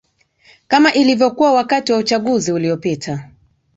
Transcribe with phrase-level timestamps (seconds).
[0.67, 3.29] kama ilivyokuwa wakati wa uchaguzi uliopita